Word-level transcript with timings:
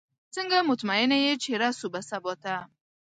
څنګه 0.35 0.57
مطمئنه 0.69 1.17
یې 1.25 1.33
چې 1.43 1.51
رسو 1.61 1.85
به 1.93 2.01
سباته؟ 2.09 2.55